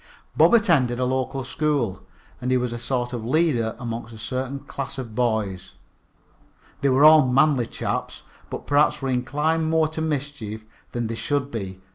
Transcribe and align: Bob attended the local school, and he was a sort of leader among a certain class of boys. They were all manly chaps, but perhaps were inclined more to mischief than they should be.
Bob 0.35 0.55
attended 0.55 0.97
the 0.97 1.05
local 1.05 1.43
school, 1.43 2.01
and 2.41 2.49
he 2.49 2.57
was 2.57 2.73
a 2.73 2.79
sort 2.79 3.13
of 3.13 3.23
leader 3.23 3.75
among 3.77 4.05
a 4.07 4.17
certain 4.17 4.57
class 4.61 4.97
of 4.97 5.13
boys. 5.13 5.75
They 6.81 6.89
were 6.89 7.05
all 7.05 7.27
manly 7.27 7.67
chaps, 7.67 8.23
but 8.49 8.65
perhaps 8.65 9.03
were 9.03 9.09
inclined 9.09 9.69
more 9.69 9.87
to 9.89 10.01
mischief 10.01 10.65
than 10.91 11.05
they 11.05 11.13
should 11.13 11.51
be. 11.51 11.81